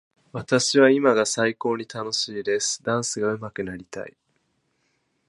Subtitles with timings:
[0.31, 2.81] 私は今が最高に楽しいです。
[2.81, 4.17] ダンスがうまくなりたい。